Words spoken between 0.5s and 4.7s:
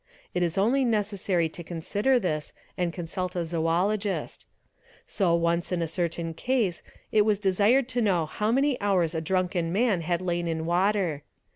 only necessary to consider this and consult a zoologist.